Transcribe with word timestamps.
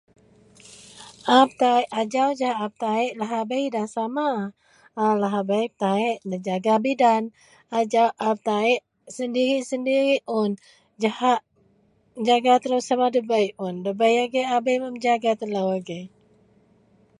A 1.35 1.39
betaek 1.49 1.85
ajau 1.99 2.29
jegem 2.39 2.59
a 2.63 2.67
betaek 2.73 3.11
lahabei 3.19 3.63
nda 3.71 3.81
sama. 3.95 4.27
A 5.01 5.05
lahebei 5.21 5.65
betaek 5.71 6.17
nejaga 6.29 6.75
bidan, 6.83 7.23
ajau 7.79 8.07
a 8.27 8.29
betaek 8.37 8.79
sendiri-sendiri 9.17 10.15
un 10.39 10.49
jahak 11.01 11.39
nejaga 12.23 12.53
telou 12.61 12.81
sama 12.87 13.07
debei 13.15 13.47
un. 13.65 13.73
Ndabei 13.79 14.15
agei 14.25 14.47
a 14.55 14.57
menjaga 14.83 15.31
telou.agei 15.41 16.05